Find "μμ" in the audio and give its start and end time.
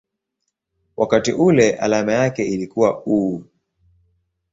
3.05-3.43